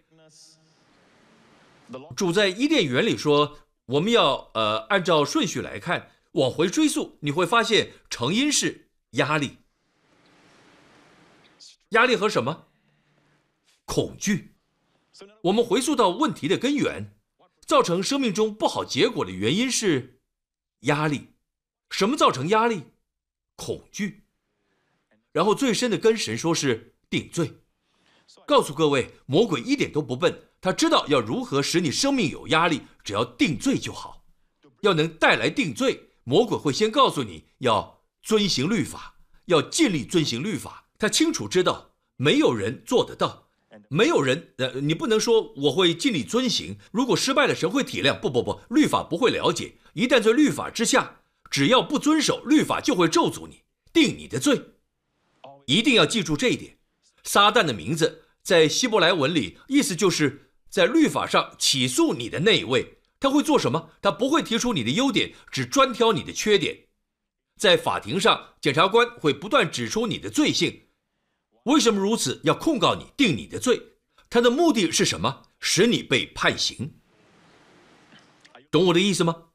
[2.16, 9.58] 主在伊甸园里说，我们要呃按照顺序来看，往回追溯，你会发现成因是压力，
[11.90, 12.66] 压力和什么？
[13.84, 14.54] 恐惧。
[15.42, 17.14] 我们回溯到问题的根源，
[17.66, 20.20] 造成生命中不好结果的原因是。
[20.86, 21.28] 压力，
[21.90, 22.82] 什么造成压力？
[23.54, 24.24] 恐惧。
[25.30, 27.60] 然后最深的跟神说是定罪。
[28.44, 34.24] 告诉各位，魔鬼一点都不笨，他知道要如何使你生命有压力，只要定罪就好。
[34.82, 40.88] 要能带来定罪，魔鬼会先告诉你要遵行律法，要尽力遵行律法。
[41.00, 43.48] 他清楚知道没有人做得到，
[43.88, 48.16] 没有人呃，你不能说我会尽力遵行，如果失败了，神会体谅。
[48.16, 49.78] 不不不，律法不会了解。
[49.94, 54.62] 一旦在律法之下，只要不遵守律法，就会咒诅你，定你的罪。
[55.66, 56.78] 一定要记住这一点。
[57.24, 63.90] 撒旦的名字在希伯来文里意思就是在律法上起诉你的那一位，他会做什么？
[64.00, 66.86] 他不会提出你的优点，只专挑你的缺点。
[67.58, 70.84] 在法庭上，检察官会不断指出你的罪性。
[71.64, 72.40] 为什么如此？
[72.44, 73.82] 要控告你，定你的罪。
[74.30, 75.42] 他的目的是什么？
[75.60, 76.94] 使你被判刑。
[78.70, 79.48] 懂我的意思吗？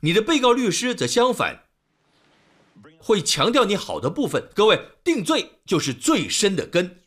[0.00, 1.66] 你的被告律师则相反，
[2.98, 4.50] 会强调你好的部分。
[4.52, 7.03] 各位，定罪就是最深的根。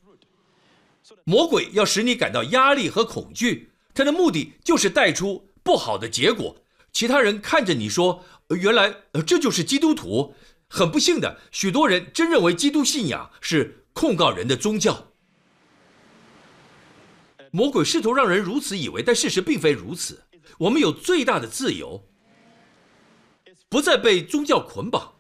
[1.24, 6.58] 魔鬼要使你感到压力和恐惧，他的目的就是带出不好的结果。
[6.92, 8.26] 其他人看着你说
[8.60, 10.36] ：“原来这就是基督徒。”
[10.70, 15.08] 很不幸的，许多人真认为基督信仰是控告人的宗教。
[17.52, 20.26] 魔鬼试图让人如此以为，但事实并非如此。
[20.58, 22.06] 我们有最大的自由，
[23.70, 25.14] 不再被宗教捆绑。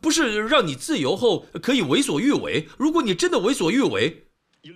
[0.00, 2.68] 不是让你自由后可以为所欲为。
[2.76, 4.28] 如果你真的为所欲为，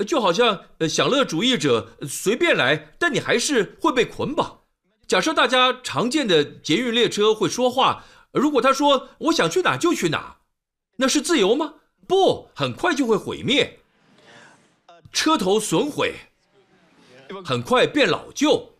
[0.07, 4.61] 就好像享乐主义者随便来，但你还是会被捆绑。
[5.07, 10.39] 假设大家常见的捷运列车会说话，如果他说我想去哪就去哪，
[10.97, 11.75] 那是自由吗？
[12.09, 13.81] 不，很快就会毁灭。
[15.13, 16.15] 车头损毁，
[17.45, 18.71] 很快变老旧。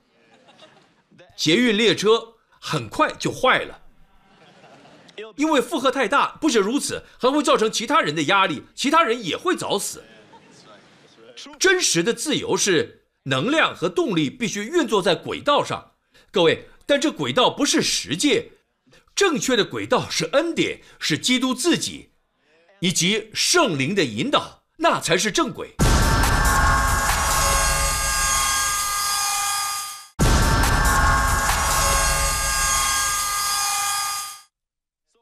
[1.37, 3.82] 捷运列车很快就坏了。
[5.37, 10.03] 因为负荷太大，不止如此，还会造成其他人的压力，其他人也会早死。
[11.59, 15.93] 真实的自由是能量和动力必须运作在轨道上，
[16.31, 18.51] 各位，但这轨道不是实界，
[19.15, 22.11] 正确的轨道是恩典，是基督自己，
[22.81, 25.75] 以及圣灵的引导，那才是正轨。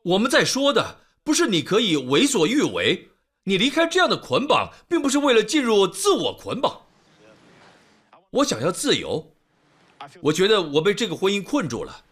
[0.02, 3.08] 我们在说的不是你可以为所欲为，
[3.44, 6.86] 你离开这样的捆绑，并不是为了进入自我捆绑。
[8.30, 9.34] 我想要自由，
[10.22, 12.04] 我觉得我被这个婚姻困住了。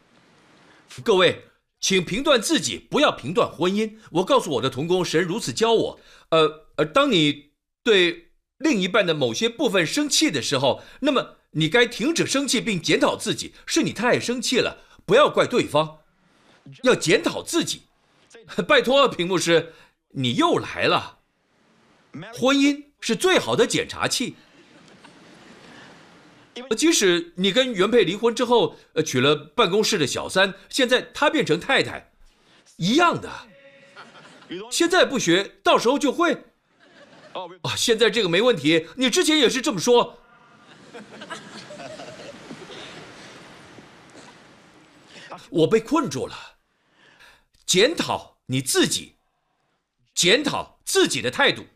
[1.03, 1.44] 各位，
[1.81, 3.96] 请评断自己，不要评断婚姻。
[4.11, 6.01] 我告诉我的童工，神如此教我。
[6.31, 16.01] 呃呃，当你对另一半的某些部分生气的时候，那么你该停止生气，并检讨自己，是你太生气了，不要怪对方。
[16.83, 17.83] 要检讨自己，
[18.66, 19.72] 拜托，屏幕师，
[20.11, 21.18] 你又来了。
[22.35, 24.37] 婚姻是最好的检查器，
[26.76, 32.11] 即使你跟原配离婚之后，娶了办公室的小三，现在她变成太太，
[32.76, 33.31] 一样的。
[34.70, 36.44] 现在不学，到时候就会。
[37.62, 40.18] 啊，现在这个没问题，你之前也是这么说。
[45.50, 46.58] 我被困住了。
[47.68, 49.16] 检讨你自己，
[50.14, 51.66] 检讨自己的态度，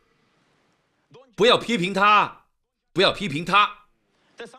[1.37, 2.47] 不要批评他，
[2.95, 3.81] 不要批评他。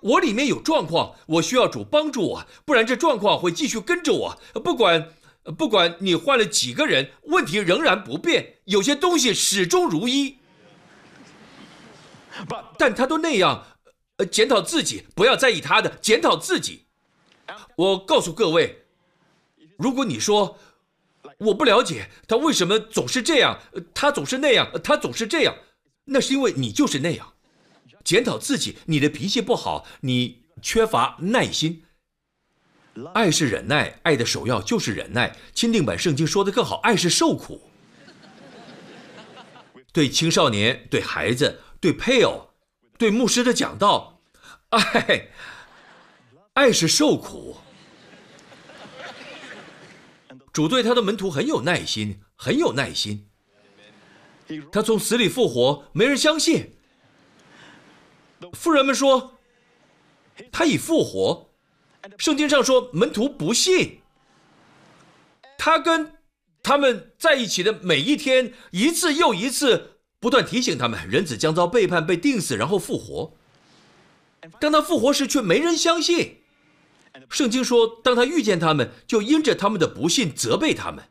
[0.03, 4.39] 我里面有状况，我需要主帮助我，不然这状况会继续跟着我。
[4.63, 5.11] 不管
[5.57, 10.37] 不管你换了几个人，问题仍然不变，有些东西始终如一。
[12.77, 13.65] 但他都那样，
[14.17, 16.85] 呃，检讨自己，不要在意他的，检讨自己。
[17.75, 18.85] 我告诉各位，
[19.79, 20.59] 如果你说。
[21.45, 23.59] 我不了解他为什么总是这样，
[23.93, 25.55] 他总是那样，他总是这样。
[26.05, 27.33] 那是因为你就是那样。
[28.03, 31.83] 检讨自己，你的脾气不好，你缺乏耐心。
[33.13, 35.35] 爱是忍耐，爱的首要就是忍耐。
[35.53, 37.69] 钦定版圣经说的更好，爱是受苦。
[39.91, 42.49] 对青少年、对孩子、对配偶、
[42.97, 44.21] 对牧师的讲道，
[44.69, 45.29] 爱，
[46.53, 47.57] 爱是受苦。
[50.53, 53.27] 主对他的门徒很有耐心，很有耐心。
[54.71, 56.75] 他从死里复活，没人相信。
[58.53, 59.39] 富人们说
[60.51, 61.49] 他已复活，
[62.19, 64.01] 圣经上说门徒不信。
[65.57, 66.17] 他跟
[66.61, 73.35] 他们在一起的每一天，一次又一次不断提醒他们，人子将遭背叛、被钉死，然后复活。
[74.59, 76.42] 当他复活时，却没人相信。
[77.29, 81.09] 圣经说，当他遇见他们，就因着他们的不信责备他们，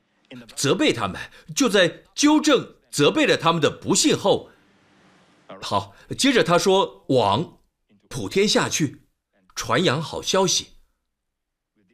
[0.56, 1.20] 责备他们，
[1.54, 4.50] 就在纠正、责备了他们的不信后，
[5.60, 7.58] 好，接着他说：“往
[8.08, 9.02] 普天下去，
[9.54, 10.68] 传扬好消息。”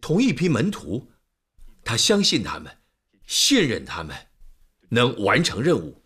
[0.00, 1.10] 同一批门徒，
[1.84, 2.78] 他相信他们，
[3.26, 4.16] 信任他们，
[4.90, 6.00] 能完成任务，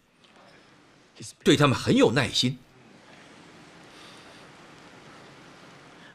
[1.45, 2.59] 对他们很有耐心。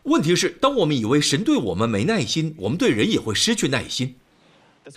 [0.07, 4.15] 问题是，当我们以为神对我们没耐心，我们对人也会失去耐心。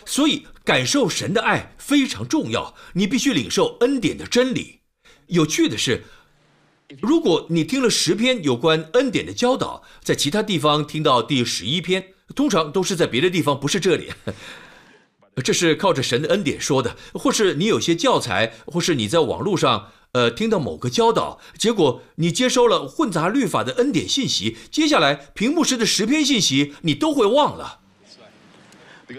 [0.06, 2.76] 所以，感受神的爱非常重要。
[2.92, 4.78] 你必须领受恩典的真理。
[5.26, 6.04] 有趣的是，
[7.00, 14.10] 如果你听了十篇有关恩典的教导，在其他地方听到第十一篇，通常都是在别的地方，不是这里。
[15.42, 27.80] 这是靠着神的恩典说的，或是你有些教材，或是你在网络上，呃，听到某个教导，结果你接收了混杂律法的恩典信息，接下来屏幕时的十篇信息你都会忘了，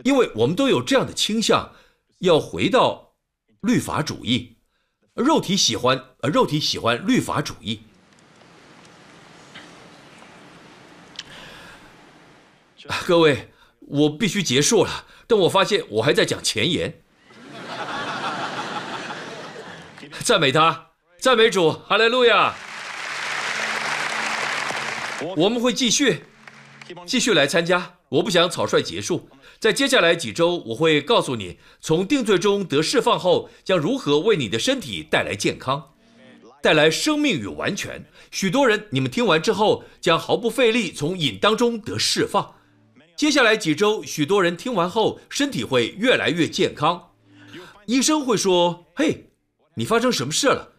[0.04, 1.74] 因为我们都有这样的倾向，
[2.20, 3.14] 要回到
[3.62, 4.58] 律法主义。
[5.14, 7.82] 肉体喜欢，呃，肉体喜欢律法主义。
[13.06, 17.04] 各位，我必须结束了，但我发现我还在讲前言。
[20.20, 20.90] 赞美他，
[21.20, 22.54] 赞美主，哈利路亚！
[25.36, 26.24] 我们会继续，
[27.06, 27.96] 继续来参加。
[28.10, 29.30] 我不想草率结束。
[29.60, 35.92] 在接下来几周，我会告诉你，从定罪中得释放后，将如何为你的身体带来健康，
[36.62, 38.04] 带来生命与完全。
[38.32, 42.56] 许多人，你们听完之后，将毫不费力从瘾当中得释放。
[43.16, 47.10] 接下来几周，许多人听完后，身体会越来越健康。
[47.86, 49.31] 医生会说：“嘿，
[49.76, 50.74] 你发生什么事了？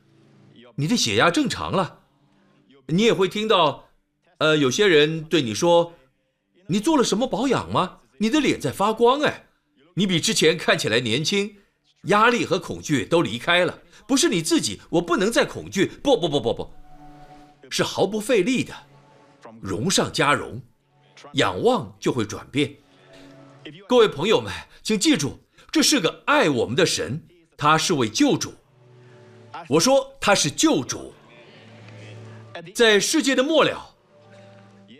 [0.76, 2.00] 你的血压正常了。”
[2.86, 3.88] 你也会听到，
[4.38, 5.94] 呃，有些人对你说
[6.66, 9.46] ：“你做了什么保养吗？”你的脸在发光哎，
[9.94, 11.56] 你比之前看起来年轻，
[12.04, 13.80] 压力和恐惧都离开了。
[14.06, 15.86] 不是你自己，我不能再恐惧。
[15.86, 16.70] 不不不不不，
[17.70, 18.74] 是毫不费力的，
[19.60, 20.60] 荣上加荣，
[21.34, 22.76] 仰望就会转变。
[23.88, 25.38] 各位朋友们，请记住，
[25.70, 27.24] 这是个爱我们的神，
[27.56, 28.52] 他是位救主。
[29.68, 31.12] 我说他是救主，
[32.74, 33.94] 在世界的末了，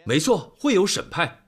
[0.05, 1.45] 没错，会有审判。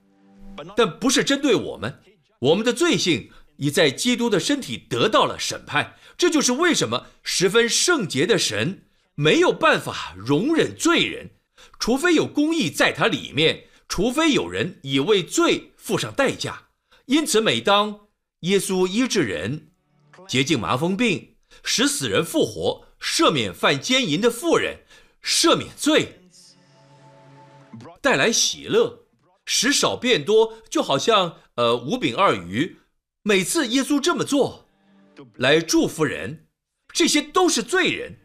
[0.75, 1.99] 但不是针对我们，
[2.39, 5.95] 我们的罪性已在基督的身体得到了审判。
[6.17, 8.85] 这就是为什么十分圣洁的神
[9.15, 11.31] 没有办法容忍罪人，
[11.77, 16.69] 除非有公义在他里面，除非有人已为罪付上代价。
[17.07, 18.07] 因此，每当
[18.41, 19.71] 耶稣医治人、
[20.27, 24.79] 洁净麻风病、使死人复活、赦免犯奸淫的妇人、
[25.23, 26.19] 赦免罪、
[28.01, 29.05] 带来喜乐。
[29.47, 32.77] 使少变多，就好像呃五饼二鱼。
[33.21, 34.67] 每次耶稣这么做，
[35.35, 36.47] 来祝福人，
[36.91, 38.17] 这些都是罪人。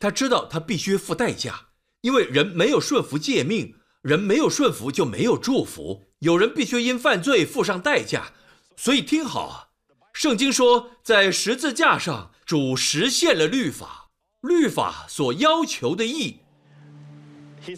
[0.00, 1.68] 他知道他必须付代价，
[2.00, 6.02] 因为人没有顺服诫命，人没有顺服就没有祝福。
[6.18, 8.32] 有人必须因犯罪付上代价，
[8.76, 9.70] 所以听好，
[10.12, 14.08] 圣经说，在十字架上，主实现了律法，
[14.40, 16.38] 律法所要求的义。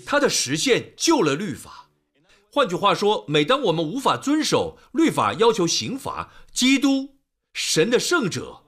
[0.05, 1.89] 他的实现救了律法。
[2.53, 7.17] 换句话说，每当我们无法遵守律法要求刑罚，基督，
[7.55, 8.63] 神的圣者，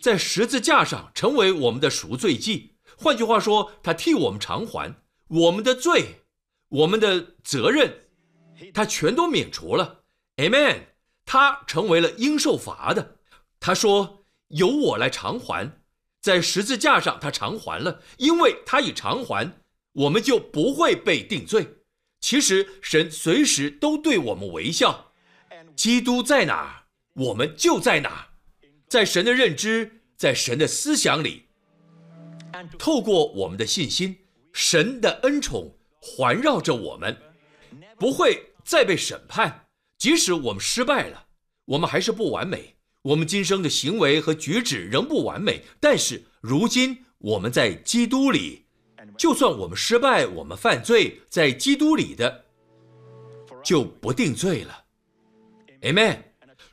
[0.00, 2.76] 在十字架上成为我们的赎罪祭。
[2.96, 4.94] 换句话说，他替我们偿还
[5.26, 6.20] 我们的罪，
[6.68, 8.04] 我们的责任，
[8.72, 10.02] 他全都免除了。
[10.36, 10.82] Amen。
[11.24, 13.16] 他成为了应受罚的。
[13.60, 14.19] 他说
[14.50, 15.78] ：“由我来偿还。”
[16.22, 19.50] 在十字架上，他偿还了，因为他已偿还。
[19.92, 21.78] 我们就不会被定罪。
[22.20, 25.12] 其实神随时都对我们微笑。
[25.74, 26.84] 基督在哪儿，
[27.14, 28.26] 我们就在哪儿。
[28.86, 31.48] 在神的认知，在神的思想里，
[32.78, 34.18] 透过我们的信心，
[34.52, 37.16] 神的恩宠环绕着我们，
[37.98, 39.68] 不会再被审判。
[39.96, 41.28] 即使我们失败了，
[41.64, 42.76] 我们还是不完美。
[43.02, 48.66] 我们今生的行为和举止仍不完美，但是如今我们在基督里。
[49.16, 52.44] 就算我们失败，我们犯罪，在基督里的
[53.64, 54.84] 就不定罪了。
[55.80, 56.18] Amen。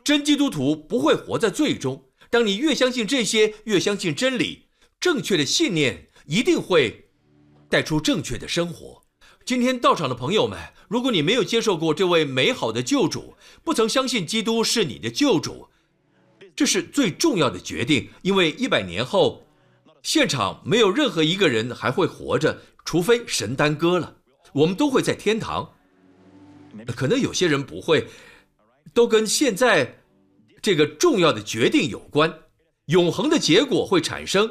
[0.03, 2.09] 真基督徒不会活在罪中。
[2.29, 4.67] 当你越相信这些，越相信真理，
[4.99, 7.09] 正确的信念一定会
[7.69, 9.01] 带出正确的生活。
[9.45, 10.59] 今天到场的朋友们，
[10.89, 15.69] 如果你没有接受过这位美好的救主，不曾相信基督是你的救主，
[16.57, 19.47] 这是最重要的决定，因为一百年后。
[20.03, 24.15] 现场没有任何一个人还会活着，除非神耽搁了。
[24.53, 25.73] 我们都会在天堂，
[26.95, 28.07] 可能有些人不会，
[28.93, 30.01] 都跟现在
[30.61, 32.33] 这个重要的决定有关。
[32.85, 34.49] 永恒的结果会产生，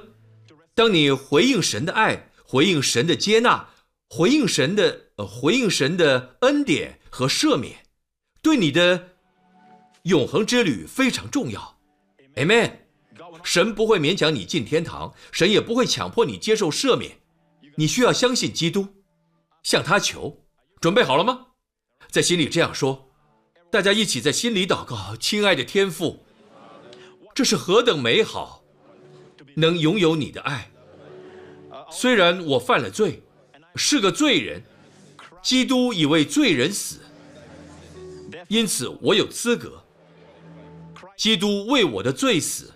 [0.74, 3.70] 当你回应神的爱，回应神的接纳，
[4.10, 7.86] 回应神的呃回应神的恩典和赦免，
[8.42, 9.08] 对你的
[10.02, 11.75] 永恒之旅非常重要。
[12.36, 12.70] Amen。
[13.42, 17.18] 神不会勉强你进天堂，神也不会强迫你接受赦免。
[17.76, 18.86] 你需要相信基督，
[19.62, 20.44] 向他求。
[20.80, 21.46] 准备好了吗？
[22.10, 23.10] 在心里这样说。
[23.70, 26.24] 大家一起在心里祷告：亲爱的天父，
[27.34, 28.62] 这是何等美好，
[29.54, 30.70] 能拥有你的爱。
[31.90, 33.22] 虽然我犯了罪，
[33.74, 34.62] 是个罪人，
[35.42, 37.00] 基督已为罪人死，
[38.48, 39.85] 因此我有资格。
[41.16, 42.72] 基督为我的罪死，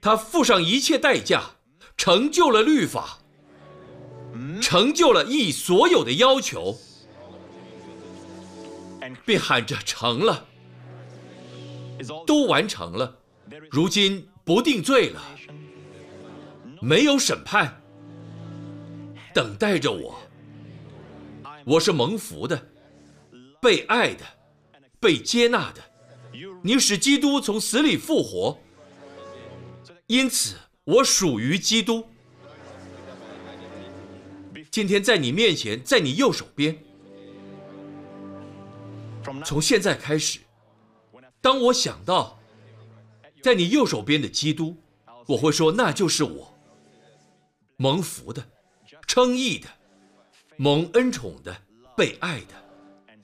[0.00, 1.42] 他付上一切代价，
[1.96, 3.18] 成就了律法，
[4.60, 6.76] 成就了义所有的要求，
[9.24, 10.46] 便喊着成了，
[12.26, 13.16] 都完成了。
[13.70, 15.22] 如今不定罪了，
[16.82, 17.80] 没有审判，
[19.32, 20.18] 等待着我。
[21.64, 22.60] 我是蒙福的，
[23.60, 24.24] 被爱的，
[24.98, 25.80] 被接纳的。
[26.66, 28.58] 你使基督从死里复活，
[30.08, 32.04] 因此我属于基督。
[34.68, 36.76] 今天在你面前，在你右手边。
[39.44, 40.40] 从现在开始，
[41.40, 42.36] 当我想到
[43.40, 44.76] 在你右手边的基督，
[45.28, 46.52] 我会说那就是我，
[47.76, 48.44] 蒙福的，
[49.06, 49.68] 称义的，
[50.56, 51.56] 蒙恩宠的，
[51.96, 52.54] 被爱的。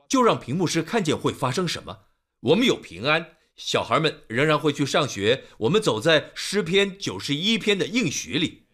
[0.08, 1.96] 就让屏幕师看见会发生什么。
[2.40, 3.24] 我们有平安，
[3.54, 5.44] 小孩们仍然会去上学。
[5.58, 8.64] 我们走在诗篇九十一篇的应许里。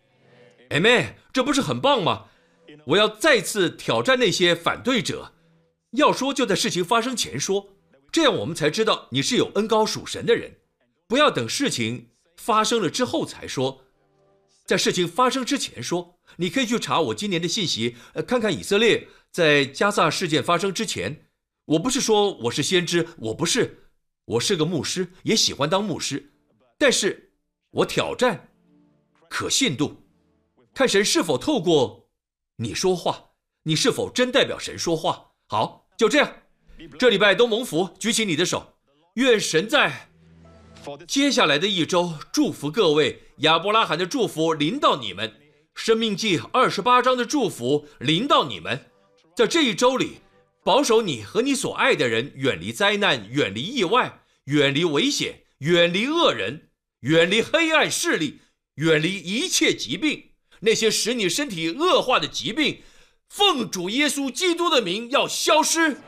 [0.71, 2.29] 哎妹，这不是很棒吗？
[2.87, 5.35] 我要再次挑战那些反对者，
[5.91, 7.69] 要说就在事情发生前说，
[8.11, 10.55] 这样我们才知道你是有恩高属神的人。
[11.07, 13.85] 不要等事情。”发生了之后才说，
[14.64, 21.26] 在事情发生之前说，你可以去查我今年的信息，呃，看看以色列在加萨事件发生之前，
[21.64, 23.89] 我不是说我是先知，我不是，
[24.24, 26.32] 我是个牧师，也喜欢当牧师，
[26.78, 27.32] 但是
[27.70, 28.49] 我挑战
[29.28, 30.03] 可信度，
[30.74, 32.09] 看神是否透过
[32.57, 33.30] 你说话，
[33.62, 35.32] 你是否真代表神说话。
[35.47, 36.37] 好，就这样，
[36.99, 38.74] 这礼拜都蒙福，举起你的手，
[39.14, 40.11] 愿神在。
[41.07, 45.32] 接下来的一周，祝福各位，亚伯拉罕的祝福临到你们，
[45.74, 48.87] 生命记二十八章的祝福临到你们，
[49.35, 50.18] 在这一周里，
[50.62, 56.68] 保守你和你所爱的人远离灾难，远离意外，远离危险，远离恶人，
[57.01, 58.41] 远离黑暗势力，
[58.76, 60.30] 远离一切疾病，
[60.61, 62.82] 那些使你身体恶化的疾病，
[63.28, 65.99] 奉主耶稣基督的名要消失，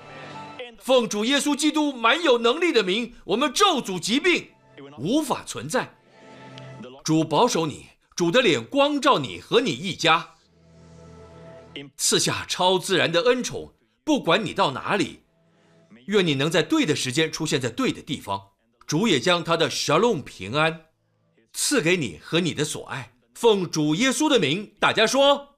[0.79, 4.49] 奉主耶稣基督满有能力的名，我们咒诅疾病。
[4.99, 5.95] 无法存在。
[7.05, 10.35] 主保守你，主的脸光照你和你一家，
[11.97, 13.75] 赐下超自然的恩宠。
[14.05, 15.23] 不管你到哪里，
[16.07, 18.51] 愿你能在对的时间出现在对的地方。
[18.87, 20.87] 主也将他的 shalom 平安
[21.53, 23.15] 赐给你和你的所爱。
[23.35, 25.56] 奉主耶稣的名，大家说。